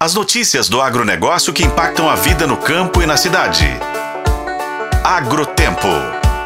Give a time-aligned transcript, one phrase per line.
[0.00, 3.66] As notícias do agronegócio que impactam a vida no campo e na cidade.
[5.02, 5.88] Agrotempo.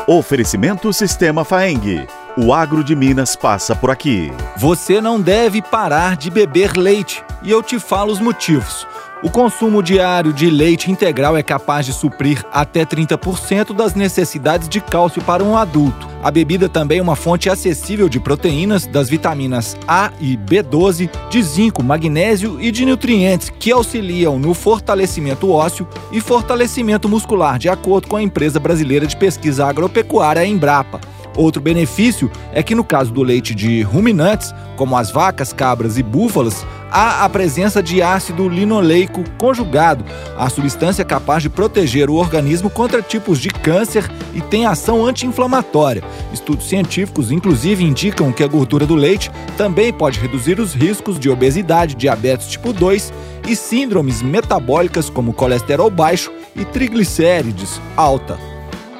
[0.06, 2.06] Oferecimento Sistema Faeng.
[2.34, 4.32] O agro de Minas passa por aqui.
[4.56, 7.22] Você não deve parar de beber leite.
[7.42, 8.86] E eu te falo os motivos.
[9.22, 14.80] O consumo diário de leite integral é capaz de suprir até 30% das necessidades de
[14.80, 16.08] cálcio para um adulto.
[16.24, 21.40] A bebida também é uma fonte acessível de proteínas, das vitaminas A e B12, de
[21.40, 28.08] zinco, magnésio e de nutrientes que auxiliam no fortalecimento ósseo e fortalecimento muscular, de acordo
[28.08, 31.00] com a empresa brasileira de pesquisa agropecuária Embrapa.
[31.36, 36.02] Outro benefício é que, no caso do leite de ruminantes, como as vacas, cabras e
[36.02, 40.04] búfalas, há a presença de ácido linoleico conjugado,
[40.36, 46.04] a substância capaz de proteger o organismo contra tipos de câncer e tem ação anti-inflamatória.
[46.32, 51.30] Estudos científicos, inclusive, indicam que a gordura do leite também pode reduzir os riscos de
[51.30, 53.12] obesidade, diabetes tipo 2
[53.48, 58.51] e síndromes metabólicas como colesterol baixo e triglicérides alta.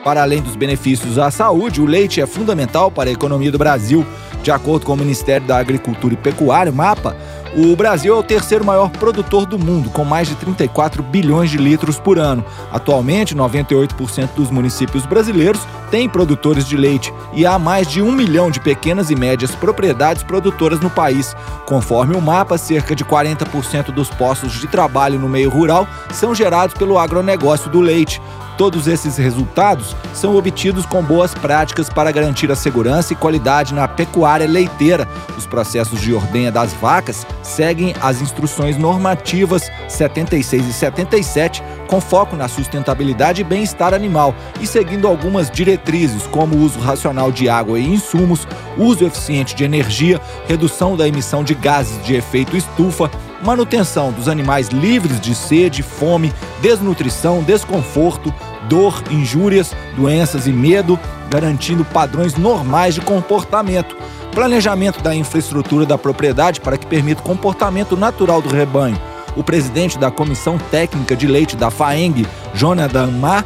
[0.05, 4.05] Para além dos benefícios à saúde, o leite é fundamental para a economia do Brasil.
[4.43, 7.17] De acordo com o Ministério da Agricultura e Pecuária, MAPA,
[7.55, 11.59] o Brasil é o terceiro maior produtor do mundo, com mais de 34 bilhões de
[11.59, 12.45] litros por ano.
[12.73, 18.51] Atualmente, 98% dos municípios brasileiros têm produtores de leite e há mais de um milhão
[18.51, 21.37] de pequenas e médias propriedades produtoras no país.
[21.65, 26.75] Conforme o mapa, cerca de 40% dos postos de trabalho no meio rural são gerados
[26.75, 28.21] pelo agronegócio do leite.
[28.57, 33.89] Todos esses resultados são obtidos com boas práticas para garantir a segurança e qualidade na
[33.89, 35.09] pecuária leiteira.
[35.37, 42.37] Os processos de ordenha das vacas seguem as instruções normativas 76 e 77, com foco
[42.37, 47.79] na sustentabilidade e bem-estar animal, e seguindo algumas diretrizes, como o uso racional de água
[47.79, 53.11] e insumos, uso eficiente de energia, redução da emissão de gases de efeito estufa,
[53.43, 58.33] manutenção dos animais livres de sede, fome, desnutrição, desconforto,
[58.69, 60.99] dor, injúrias, doenças e medo,
[61.29, 63.97] garantindo padrões normais de comportamento.
[64.33, 68.99] Planejamento da infraestrutura da propriedade para que permita o comportamento natural do rebanho.
[69.37, 73.45] O presidente da Comissão Técnica de Leite da FAENG, Jonathan Mar,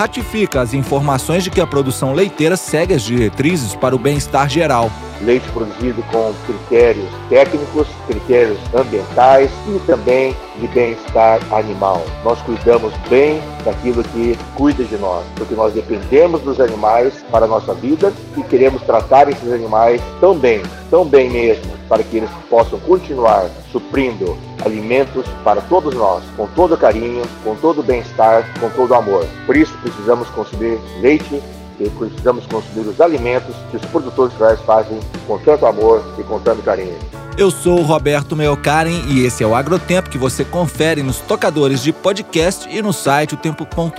[0.00, 4.90] ratifica as informações de que a produção leiteira segue as diretrizes para o bem-estar geral.
[5.20, 12.02] Leite produzido com critérios técnicos, critérios ambientais e também de bem-estar animal.
[12.24, 17.48] Nós cuidamos bem daquilo que cuida de nós, porque nós dependemos dos animais para a
[17.48, 22.30] nossa vida e queremos tratar esses animais tão bem, tão bem mesmo, para que eles
[22.48, 24.34] possam continuar suprindo
[24.64, 29.26] alimentos para todos nós, com todo carinho, com todo bem-estar, com todo amor.
[29.46, 31.42] Por isso precisamos consumir leite
[31.78, 36.38] e precisamos consumir os alimentos que os produtores rurais fazem com tanto amor e com
[36.38, 36.96] tanto carinho.
[37.38, 41.82] Eu sou o Roberto Meocaren e esse é o Agrotempo que você confere nos tocadores
[41.82, 43.94] de podcast e no site otempo.com.br.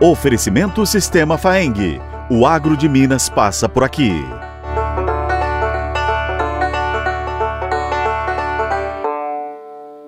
[0.00, 2.00] Oferecimento Sistema Faeng.
[2.28, 4.12] O agro de Minas passa por aqui.